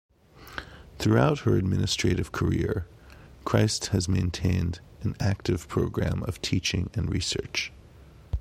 Throughout 0.97 1.41
her 1.41 1.55
administrative 1.57 2.31
career, 2.31 2.87
Christ 3.45 3.89
has 3.89 4.09
maintained 4.09 4.79
an 5.03 5.15
active 5.19 5.67
program 5.67 6.23
of 6.23 6.41
teaching 6.41 6.89
and 6.95 7.07
research. 7.13 7.71